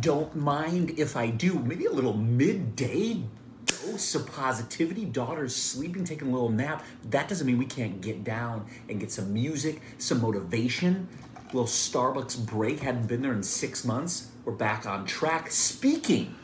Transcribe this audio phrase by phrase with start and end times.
[0.00, 1.58] Don't mind if I do.
[1.58, 3.22] Maybe a little midday
[3.66, 5.04] dose of positivity.
[5.04, 6.82] Daughter's sleeping, taking a little nap.
[7.10, 11.06] That doesn't mean we can't get down and get some music, some motivation.
[11.36, 12.80] A little Starbucks break.
[12.80, 14.30] Hadn't been there in six months.
[14.46, 15.50] We're back on track.
[15.50, 16.34] Speaking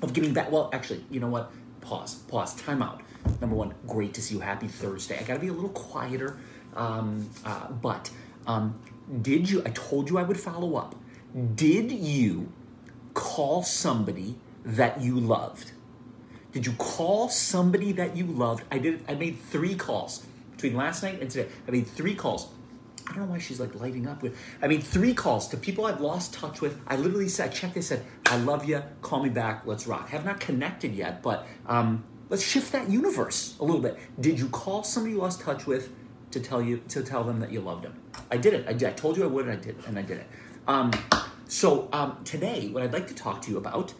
[0.00, 1.50] of getting back, well, actually, you know what?
[1.80, 3.02] Pause, pause, time out.
[3.40, 4.40] Number one, great to see you.
[4.40, 5.18] Happy Thursday.
[5.18, 6.38] I gotta be a little quieter,
[6.76, 8.10] um, uh, but
[8.46, 8.78] um,
[9.22, 9.62] did you?
[9.66, 10.94] I told you I would follow up.
[11.56, 12.52] Did you
[13.16, 15.72] call somebody that you loved?
[16.52, 18.64] Did you call somebody that you loved?
[18.70, 19.04] I did.
[19.08, 21.48] I made three calls between last night and today.
[21.66, 22.48] I made three calls.
[23.06, 24.36] I don't know why she's like lighting up with.
[24.60, 26.78] I mean, three calls to people I've lost touch with.
[26.86, 27.74] I literally said, I checked.
[27.74, 28.82] They said, "I love you.
[29.00, 29.62] Call me back.
[29.64, 33.98] Let's rock." Have not connected yet, but um, let's shift that universe a little bit.
[34.20, 35.90] Did you call somebody you lost touch with
[36.32, 37.94] to tell you to tell them that you loved them?
[38.30, 38.68] I did it.
[38.68, 38.88] I, did.
[38.88, 40.26] I told you I would, and I did, and I did it.
[40.66, 40.90] Um,
[41.48, 43.94] so um, today, what I'd like to talk to you about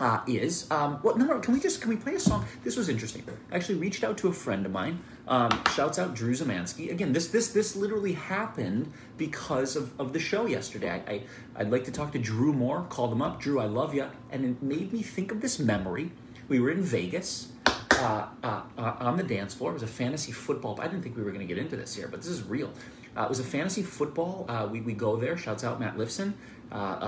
[0.00, 1.38] uh, is um, what number?
[1.38, 2.44] Can we just can we play a song?
[2.64, 3.22] This was interesting.
[3.50, 5.02] I actually reached out to a friend of mine.
[5.28, 6.90] Um, shouts out Drew Zamansky.
[6.90, 10.90] Again, this this this literally happened because of, of the show yesterday.
[10.90, 11.22] I, I
[11.56, 12.86] I'd like to talk to Drew more.
[12.88, 13.40] Called him up.
[13.40, 16.10] Drew, I love you, and it made me think of this memory.
[16.48, 17.48] We were in Vegas.
[17.98, 19.70] Uh, uh, uh, on the dance floor.
[19.70, 20.78] It was a fantasy football.
[20.80, 22.70] I didn't think we were going to get into this here, but this is real.
[23.16, 24.46] Uh, it was a fantasy football.
[24.70, 25.36] We, we go there.
[25.36, 26.34] Shouts out Matt Lifson,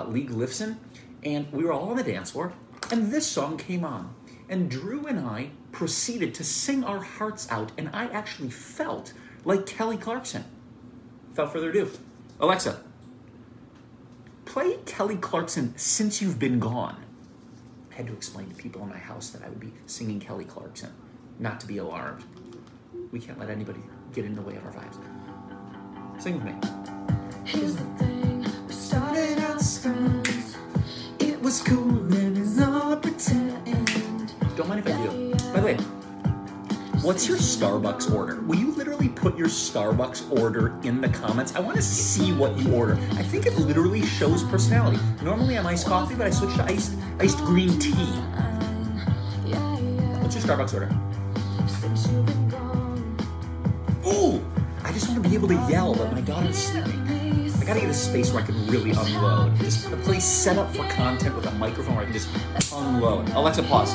[0.08, 0.76] League Lifson.
[1.24, 2.52] And we were all on the dance floor.
[2.90, 4.14] And this song came on.
[4.48, 7.72] And Drew and I proceeded to sing our hearts out.
[7.76, 9.12] And I actually felt
[9.44, 10.44] like Kelly Clarkson.
[11.30, 11.90] Without further ado,
[12.38, 12.80] Alexa,
[14.44, 17.05] play Kelly Clarkson Since You've Been Gone.
[17.96, 20.44] I had to explain to people in my house that I would be singing Kelly
[20.44, 20.92] Clarkson,
[21.38, 22.22] not to be alarmed.
[23.10, 23.80] We can't let anybody
[24.12, 26.22] get in the way of our vibes.
[26.22, 26.52] Sing with me.
[27.46, 29.62] Here's the thing, we started out.
[31.20, 34.34] It was cool living all pretend.
[34.58, 35.35] Don't mind if I do.
[37.06, 38.40] By the way, what's your Starbucks order?
[38.42, 41.54] Will you literally put your Starbucks order in the comments?
[41.54, 42.94] I want to see what you order.
[43.12, 44.98] I think it literally shows personality.
[45.22, 47.92] Normally I'm iced coffee, but I switched to iced iced green tea.
[47.92, 48.98] Um,
[50.20, 50.90] what's your Starbucks order?
[51.68, 53.16] Since you've been gone,
[54.06, 54.44] Ooh!
[54.82, 57.52] I just want to be able to yell that my daughter's sleeping.
[57.60, 59.56] I gotta get a space where I can really unload.
[59.58, 62.28] Just a place set up for content with a microphone where I can just
[62.72, 63.28] unload.
[63.30, 63.94] Alexa, pause.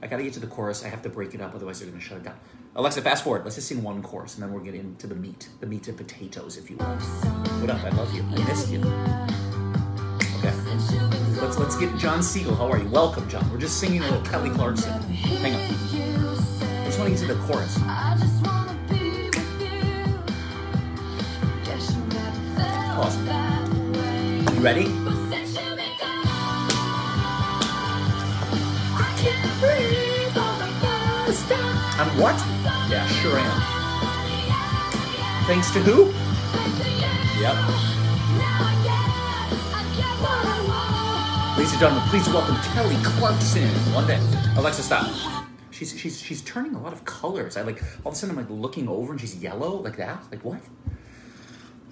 [0.00, 0.84] I gotta get to the chorus.
[0.84, 2.36] I have to break it up, otherwise they're gonna shut it down.
[2.76, 3.42] Alexa, fast forward.
[3.44, 5.96] Let's just sing one chorus, and then we'll get into the meat, the meat and
[5.96, 6.86] potatoes, if you will.
[6.86, 7.82] What up?
[7.84, 8.22] I love you.
[8.22, 8.78] I missed you.
[10.38, 10.54] Okay.
[11.40, 12.54] Let's let's get John Siegel.
[12.54, 12.88] How are you?
[12.88, 13.50] Welcome, John.
[13.50, 14.92] We're just singing a little Kelly Clarkson.
[15.10, 15.60] Hang on.
[15.60, 17.76] I just want to get to the chorus.
[18.90, 19.30] With you.
[21.64, 21.92] Guess
[32.18, 32.34] what?
[32.90, 33.60] Yeah, sure am.
[35.46, 36.06] Thanks to who?
[37.40, 37.54] Yep.
[41.56, 43.68] Ladies and gentlemen, please welcome Kelly Clarkson.
[43.94, 44.20] One day.
[44.56, 45.08] Alexa, stop.
[45.70, 47.56] She's she's she's turning a lot of colors.
[47.56, 50.24] I like all of a sudden I'm like looking over and she's yellow like that.
[50.32, 50.60] Like what?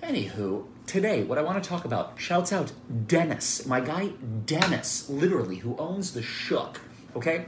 [0.02, 2.18] Anywho, today what I want to talk about.
[2.20, 2.72] Shouts out
[3.06, 4.08] Dennis, my guy
[4.44, 6.80] Dennis, literally who owns the Shook.
[7.14, 7.46] Okay,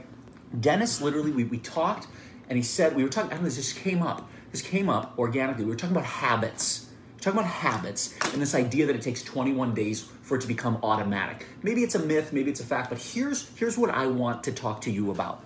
[0.57, 2.07] Dennis literally we, we talked
[2.49, 3.31] and he said we were talking.
[3.31, 3.49] I don't know.
[3.49, 4.29] This just came up.
[4.51, 5.63] This came up organically.
[5.63, 6.87] We were talking about habits.
[7.21, 10.79] Talking about habits and this idea that it takes 21 days for it to become
[10.83, 11.45] automatic.
[11.63, 14.53] Maybe it's a myth, maybe it's a fact, but here's here's what I want to
[14.53, 15.43] talk to you about.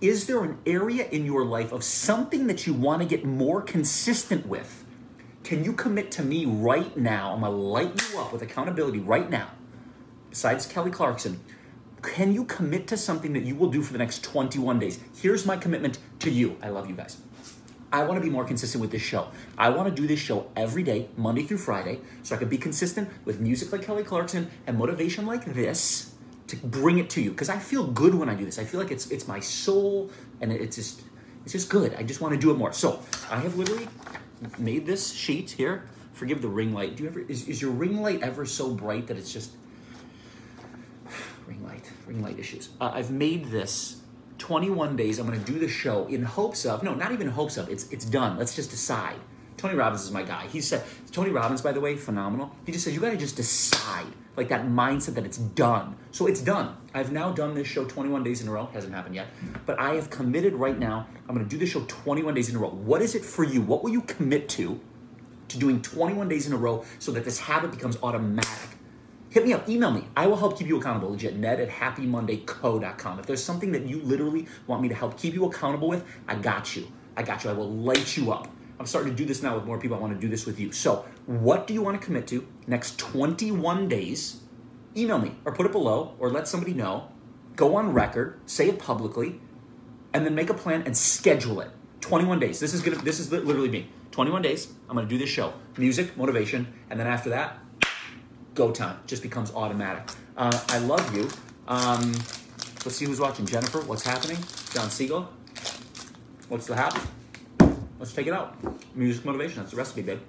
[0.00, 3.60] Is there an area in your life of something that you want to get more
[3.60, 4.84] consistent with?
[5.44, 7.34] Can you commit to me right now?
[7.34, 9.50] I'm gonna light you up with accountability right now.
[10.30, 11.40] Besides Kelly Clarkson,
[12.02, 15.00] can you commit to something that you will do for the next 21 days?
[15.20, 16.56] Here's my commitment to you.
[16.62, 17.18] I love you guys.
[17.92, 19.28] I want to be more consistent with this show.
[19.56, 22.58] I want to do this show every day, Monday through Friday, so I can be
[22.58, 26.12] consistent with music like Kelly Clarkson and motivation like this
[26.48, 27.30] to bring it to you.
[27.30, 28.58] Because I feel good when I do this.
[28.58, 30.10] I feel like it's it's my soul,
[30.40, 31.02] and it's just
[31.44, 31.94] it's just good.
[31.94, 32.72] I just want to do it more.
[32.72, 33.00] So
[33.30, 33.88] I have literally
[34.58, 35.88] made this sheet here.
[36.12, 36.96] Forgive the ring light.
[36.96, 39.52] Do you ever is, is your ring light ever so bright that it's just
[41.46, 42.70] ring light ring light issues?
[42.80, 44.00] Uh, I've made this
[44.38, 45.18] 21 days.
[45.18, 47.68] I'm going to do the show in hopes of no, not even hopes of.
[47.68, 48.38] It's it's done.
[48.38, 49.16] Let's just decide.
[49.56, 50.46] Tony Robbins is my guy.
[50.48, 52.54] He said Tony Robbins, by the way, phenomenal.
[52.66, 54.06] He just says you got to just decide,
[54.36, 55.96] like that mindset that it's done.
[56.10, 56.76] So it's done.
[56.92, 58.66] I've now done this show 21 days in a row.
[58.72, 59.28] Hasn't happened yet,
[59.64, 61.06] but I have committed right now.
[61.28, 62.68] I'm going to do this show 21 days in a row.
[62.68, 63.62] What is it for you?
[63.62, 64.78] What will you commit to?
[65.48, 68.75] To doing 21 days in a row so that this habit becomes automatic.
[69.36, 70.02] Hit me up, email me.
[70.16, 71.10] I will help keep you accountable.
[71.10, 73.18] Legit, ned at happymondayco.com.
[73.18, 76.36] If there's something that you literally want me to help keep you accountable with, I
[76.36, 76.90] got you.
[77.18, 77.50] I got you.
[77.50, 78.48] I will light you up.
[78.80, 79.94] I'm starting to do this now with more people.
[79.94, 80.72] I want to do this with you.
[80.72, 84.40] So, what do you want to commit to next 21 days?
[84.96, 87.08] Email me or put it below or let somebody know.
[87.56, 89.38] Go on record, say it publicly,
[90.14, 91.70] and then make a plan and schedule it.
[92.00, 92.58] 21 days.
[92.58, 92.96] This is gonna.
[93.02, 93.90] This is literally me.
[94.12, 94.72] 21 days.
[94.88, 95.52] I'm gonna do this show.
[95.76, 97.58] Music, motivation, and then after that,
[98.56, 98.98] go time.
[99.06, 100.02] Just becomes automatic.
[100.36, 101.28] Uh, I love you.
[101.68, 102.12] Um,
[102.84, 103.46] let's see who's watching.
[103.46, 104.38] Jennifer, what's happening?
[104.72, 105.28] John Siegel,
[106.48, 106.98] what's the hap?
[107.98, 108.56] Let's take it out.
[108.94, 109.58] Music, motivation.
[109.58, 110.20] That's the recipe, babe.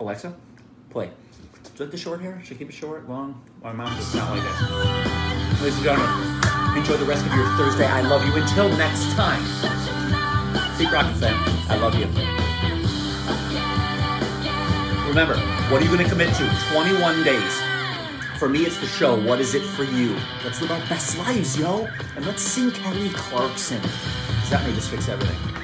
[0.00, 0.34] Alexa,
[0.90, 1.10] play.
[1.64, 2.40] Is that the short hair?
[2.44, 3.40] Should I keep it short, long?
[3.62, 5.60] My mom does not like it.
[5.60, 7.86] Ladies and gentlemen, enjoy the rest of your Thursday.
[7.86, 8.34] I love you.
[8.40, 9.42] Until next time.
[10.78, 11.34] Keep rocking, fam.
[11.68, 12.06] I love you.
[15.08, 15.38] Remember,
[15.70, 16.46] what are you going to commit to?
[16.70, 17.62] 21 days.
[18.38, 19.18] For me, it's the show.
[19.18, 20.14] What is it for you?
[20.44, 21.88] Let's live our best lives, yo.
[22.14, 23.80] And let's sing Kelly Clarkson.
[23.80, 25.57] Because that may just fix everything.